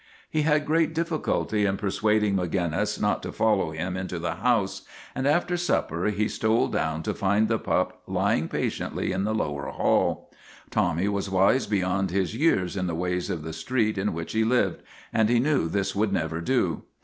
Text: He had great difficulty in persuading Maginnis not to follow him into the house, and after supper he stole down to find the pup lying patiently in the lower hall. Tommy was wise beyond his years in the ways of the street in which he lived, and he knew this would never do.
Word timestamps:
He 0.31 0.41
had 0.41 0.65
great 0.65 0.95
difficulty 0.95 1.63
in 1.67 1.77
persuading 1.77 2.35
Maginnis 2.35 2.99
not 2.99 3.21
to 3.21 3.31
follow 3.31 3.69
him 3.69 3.95
into 3.95 4.17
the 4.17 4.33
house, 4.37 4.81
and 5.13 5.27
after 5.27 5.55
supper 5.57 6.05
he 6.07 6.27
stole 6.27 6.69
down 6.69 7.03
to 7.03 7.13
find 7.13 7.47
the 7.47 7.59
pup 7.59 8.01
lying 8.07 8.47
patiently 8.47 9.11
in 9.11 9.25
the 9.25 9.35
lower 9.35 9.67
hall. 9.67 10.31
Tommy 10.71 11.07
was 11.07 11.29
wise 11.29 11.67
beyond 11.67 12.09
his 12.09 12.35
years 12.35 12.75
in 12.75 12.87
the 12.87 12.95
ways 12.95 13.29
of 13.29 13.43
the 13.43 13.53
street 13.53 13.95
in 13.95 14.11
which 14.11 14.33
he 14.33 14.43
lived, 14.43 14.81
and 15.13 15.29
he 15.29 15.39
knew 15.39 15.69
this 15.69 15.95
would 15.95 16.11
never 16.11 16.41
do. 16.41 16.81